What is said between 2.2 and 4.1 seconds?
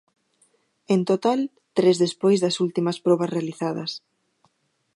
das últimas probas realizadas.